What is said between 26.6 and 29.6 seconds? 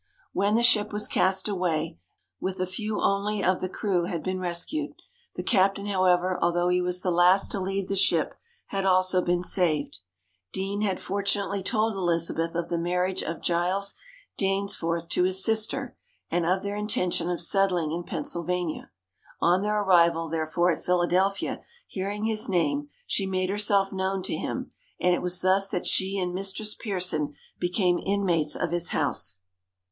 Pearson became inmates of his house.